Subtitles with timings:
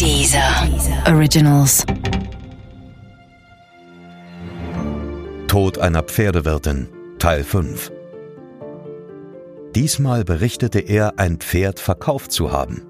[0.00, 0.68] Dieser
[1.06, 1.84] Originals.
[5.46, 6.88] Tod einer Pferdewirtin
[7.18, 7.92] Teil 5
[9.74, 12.82] Diesmal berichtete er, ein Pferd verkauft zu haben.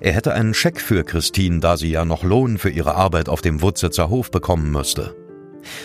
[0.00, 3.40] Er hätte einen Scheck für Christine, da sie ja noch Lohn für ihre Arbeit auf
[3.40, 5.16] dem Wutzitzer Hof bekommen müsste.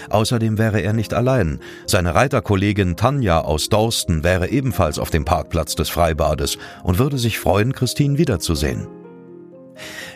[0.09, 1.59] Außerdem wäre er nicht allein.
[1.85, 7.39] Seine Reiterkollegin Tanja aus Dorsten wäre ebenfalls auf dem Parkplatz des Freibades und würde sich
[7.39, 8.87] freuen, Christine wiederzusehen.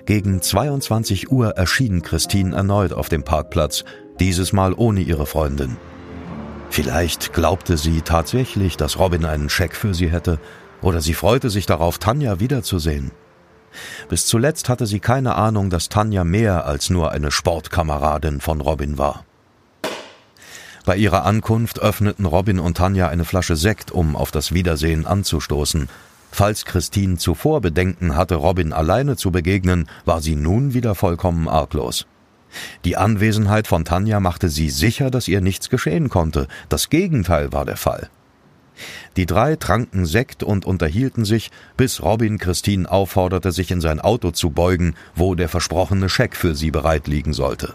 [0.05, 3.83] Gegen 22 Uhr erschien Christine erneut auf dem Parkplatz,
[4.19, 5.77] dieses Mal ohne ihre Freundin.
[6.69, 10.39] Vielleicht glaubte sie tatsächlich, dass Robin einen Scheck für sie hätte,
[10.81, 13.11] oder sie freute sich darauf, Tanja wiederzusehen.
[14.09, 18.97] Bis zuletzt hatte sie keine Ahnung, dass Tanja mehr als nur eine Sportkameradin von Robin
[18.97, 19.25] war.
[20.85, 25.89] Bei ihrer Ankunft öffneten Robin und Tanja eine Flasche Sekt, um auf das Wiedersehen anzustoßen.
[26.31, 32.07] Falls Christine zuvor Bedenken hatte, Robin alleine zu begegnen, war sie nun wieder vollkommen arglos.
[32.85, 36.47] Die Anwesenheit von Tanja machte sie sicher, dass ihr nichts geschehen konnte.
[36.69, 38.09] Das Gegenteil war der Fall.
[39.17, 44.31] Die drei tranken Sekt und unterhielten sich, bis Robin Christine aufforderte, sich in sein Auto
[44.31, 47.73] zu beugen, wo der versprochene Scheck für sie bereit liegen sollte.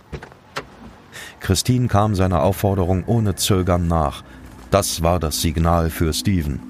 [1.41, 4.25] Christine kam seiner Aufforderung ohne Zögern nach.
[4.70, 6.61] Das war das Signal für Steven.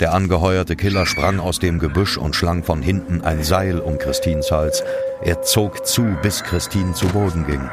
[0.00, 4.50] Der angeheuerte Killer sprang aus dem Gebüsch und schlang von hinten ein Seil um Christines
[4.50, 4.82] Hals.
[5.22, 7.68] Er zog zu, bis Christine zu Boden ging.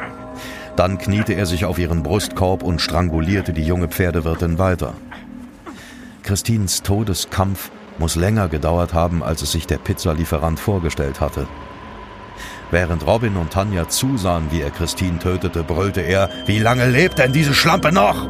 [0.76, 4.94] Dann kniete er sich auf ihren Brustkorb und strangulierte die junge Pferdewirtin weiter.
[6.24, 11.48] Christines Todeskampf muss länger gedauert haben, als es sich der Pizzalieferant vorgestellt hatte.
[12.72, 17.32] Während Robin und Tanja zusahen, wie er Christine tötete, brüllte er, wie lange lebt denn
[17.32, 18.28] diese Schlampe noch?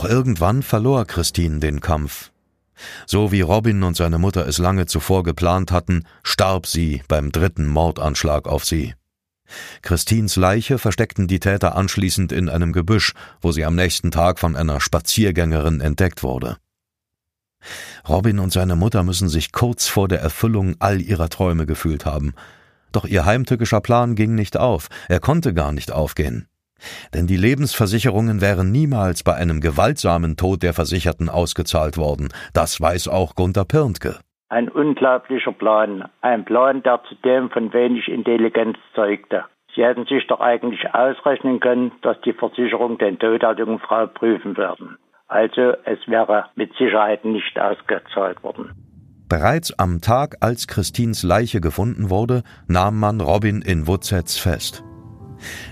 [0.00, 2.32] Doch irgendwann verlor Christine den Kampf.
[3.04, 7.66] So wie Robin und seine Mutter es lange zuvor geplant hatten, starb sie beim dritten
[7.66, 8.94] Mordanschlag auf sie.
[9.82, 13.12] Christines Leiche versteckten die Täter anschließend in einem Gebüsch,
[13.42, 16.56] wo sie am nächsten Tag von einer Spaziergängerin entdeckt wurde.
[18.08, 22.32] Robin und seine Mutter müssen sich kurz vor der Erfüllung all ihrer Träume gefühlt haben.
[22.90, 26.46] Doch ihr heimtückischer Plan ging nicht auf, er konnte gar nicht aufgehen.
[27.14, 32.28] Denn die Lebensversicherungen wären niemals bei einem gewaltsamen Tod der Versicherten ausgezahlt worden.
[32.54, 34.18] Das weiß auch Gunther Pirntke.
[34.48, 36.08] Ein unglaublicher Plan.
[36.22, 39.44] Ein Plan, der zudem von wenig Intelligenz zeugte.
[39.74, 44.06] Sie hätten sich doch eigentlich ausrechnen können, dass die Versicherung den Tod der jungen Frau
[44.06, 44.96] prüfen werden.
[45.28, 48.72] Also es wäre mit Sicherheit nicht ausgezahlt worden.
[49.28, 54.82] Bereits am Tag, als Christins Leiche gefunden wurde, nahm man Robin in Wutzetz fest.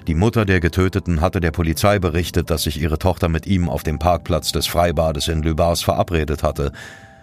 [0.06, 3.82] Die Mutter der Getöteten hatte der Polizei berichtet, dass sich ihre Tochter mit ihm auf
[3.82, 6.72] dem Parkplatz des Freibades in Lübars verabredet hatte.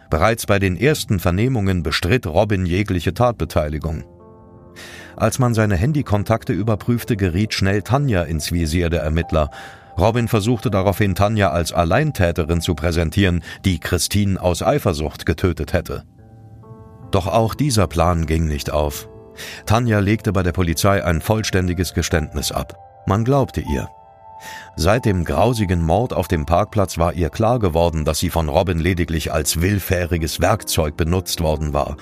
[0.10, 4.04] Bereits bei den ersten Vernehmungen bestritt Robin jegliche Tatbeteiligung.
[5.16, 9.50] Als man seine Handykontakte überprüfte, geriet schnell Tanja ins Visier der Ermittler.
[9.98, 16.04] Robin versuchte daraufhin Tanja als Alleintäterin zu präsentieren, die Christine aus Eifersucht getötet hätte.
[17.12, 19.08] Doch auch dieser Plan ging nicht auf.
[19.66, 22.74] Tanja legte bei der Polizei ein vollständiges Geständnis ab.
[23.08, 23.88] Man glaubte ihr.
[24.76, 28.80] Seit dem grausigen Mord auf dem Parkplatz war ihr klar geworden, dass sie von Robin
[28.80, 31.96] lediglich als willfähriges Werkzeug benutzt worden war.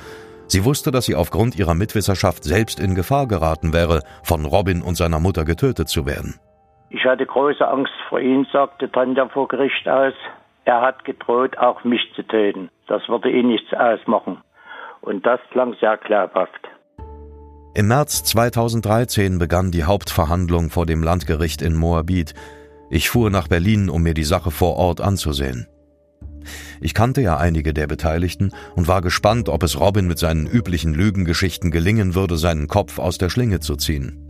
[0.48, 4.96] Sie wusste, dass sie aufgrund ihrer Mitwisserschaft selbst in Gefahr geraten wäre, von Robin und
[4.96, 6.40] seiner Mutter getötet zu werden.
[6.90, 10.14] Ich hatte große Angst vor ihm, sagte Tanja vor Gericht aus.
[10.66, 12.70] Er hat gedroht, auch mich zu töten.
[12.88, 14.42] Das würde ihn nichts ausmachen.
[15.02, 16.70] Und das klang sehr glaubhaft.
[17.76, 22.36] Im März 2013 begann die Hauptverhandlung vor dem Landgericht in Moabit.
[22.92, 25.66] Ich fuhr nach Berlin, um mir die Sache vor Ort anzusehen.
[26.82, 30.94] Ich kannte ja einige der Beteiligten und war gespannt, ob es Robin mit seinen üblichen
[30.94, 34.30] Lügengeschichten gelingen würde, seinen Kopf aus der Schlinge zu ziehen.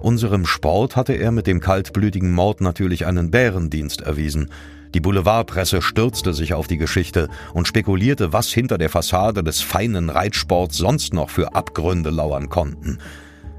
[0.00, 4.50] Unserem Sport hatte er mit dem kaltblütigen Mord natürlich einen Bärendienst erwiesen.
[4.94, 10.10] Die Boulevardpresse stürzte sich auf die Geschichte und spekulierte, was hinter der Fassade des feinen
[10.10, 12.98] Reitsports sonst noch für Abgründe lauern konnten.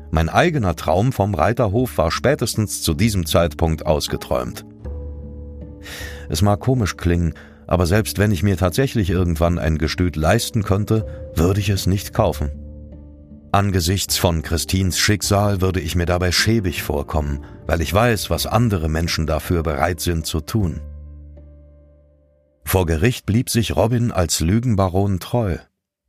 [0.10, 4.66] Mein eigener Traum vom Reiterhof war spätestens zu diesem Zeitpunkt ausgeträumt.
[6.30, 7.34] Es mag komisch klingen,
[7.68, 12.14] aber selbst wenn ich mir tatsächlich irgendwann ein Gestüt leisten könnte, würde ich es nicht
[12.14, 12.52] kaufen.
[13.52, 18.90] Angesichts von Christins Schicksal würde ich mir dabei schäbig vorkommen, weil ich weiß, was andere
[18.90, 20.82] Menschen dafür bereit sind zu tun.
[22.68, 25.56] Vor Gericht blieb sich Robin als Lügenbaron treu.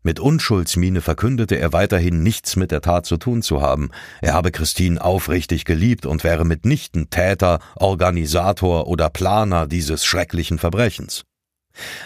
[0.02, 3.90] Mit Unschuldsmiene verkündete er weiterhin nichts mit der Tat zu tun zu haben.
[4.20, 11.22] Er habe Christine aufrichtig geliebt und wäre mitnichten Täter, Organisator oder Planer dieses schrecklichen Verbrechens.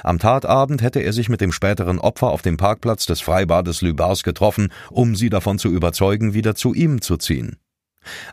[0.02, 4.22] Am Tatabend hätte er sich mit dem späteren Opfer auf dem Parkplatz des Freibades Lübars
[4.22, 7.56] getroffen, um sie davon zu überzeugen, wieder zu ihm zu ziehen.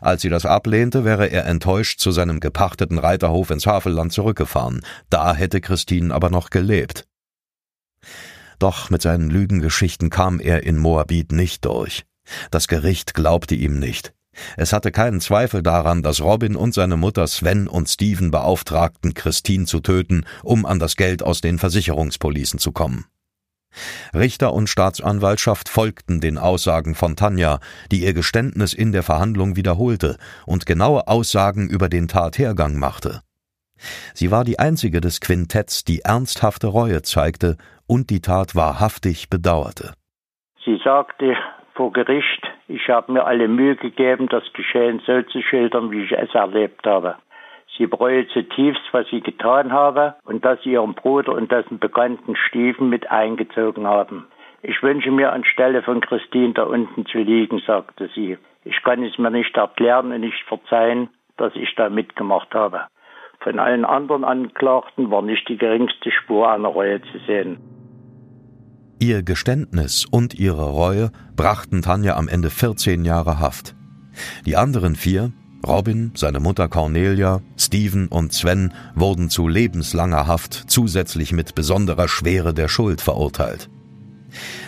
[0.00, 4.80] Als sie das ablehnte, wäre er enttäuscht zu seinem gepachteten Reiterhof ins Havelland zurückgefahren.
[5.08, 7.06] Da hätte Christine aber noch gelebt.
[8.58, 12.04] Doch mit seinen Lügengeschichten kam er in Moabit nicht durch.
[12.50, 14.12] Das Gericht glaubte ihm nicht.
[14.56, 19.66] Es hatte keinen Zweifel daran, dass Robin und seine Mutter Sven und Steven beauftragten, Christine
[19.66, 23.06] zu töten, um an das Geld aus den Versicherungspolicen zu kommen.
[24.14, 27.60] Richter und Staatsanwaltschaft folgten den Aussagen von Tanja,
[27.92, 33.20] die ihr Geständnis in der Verhandlung wiederholte und genaue Aussagen über den Tathergang machte.
[34.14, 37.56] Sie war die einzige des Quintetts, die ernsthafte Reue zeigte
[37.86, 39.94] und die Tat wahrhaftig bedauerte.
[40.64, 41.36] Sie sagte
[41.74, 46.12] vor Gericht, ich habe mir alle Mühe gegeben, das Geschehen so zu schildern, wie ich
[46.12, 47.16] es erlebt habe.
[47.76, 52.36] Sie bereue zutiefst, was sie getan habe und dass sie ihren Bruder und dessen Bekannten
[52.36, 54.26] Steven mit eingezogen haben.
[54.62, 58.36] Ich wünsche mir anstelle von Christine da unten zu liegen, sagte sie.
[58.64, 61.08] Ich kann es mir nicht erklären und nicht verzeihen,
[61.38, 62.82] dass ich da mitgemacht habe.
[63.40, 67.58] Von allen anderen Anklagten war nicht die geringste Spur einer Reue zu sehen.
[68.98, 73.74] Ihr Geständnis und ihre Reue brachten Tanja am Ende 14 Jahre Haft.
[74.44, 75.32] Die anderen vier,
[75.66, 82.54] Robin, seine Mutter Cornelia, Steven und Sven wurden zu lebenslanger Haft zusätzlich mit besonderer Schwere
[82.54, 83.68] der Schuld verurteilt.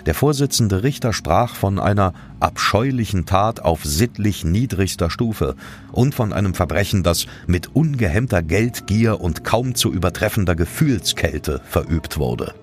[0.07, 5.55] Der Vorsitzende Richter sprach von einer abscheulichen Tat auf sittlich niedrigster Stufe
[5.93, 12.55] und von einem Verbrechen, das mit ungehemmter Geldgier und kaum zu übertreffender Gefühlskälte verübt wurde.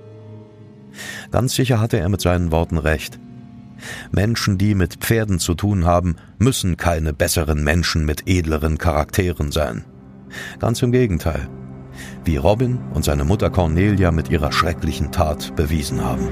[1.31, 3.19] Ganz sicher hatte er mit seinen Worten recht.
[4.11, 9.85] Menschen, die mit Pferden zu tun haben, müssen keine besseren Menschen mit edleren Charakteren sein.
[10.59, 11.47] Ganz im Gegenteil,
[12.23, 16.27] wie Robin und seine Mutter Cornelia mit ihrer schrecklichen Tat bewiesen haben.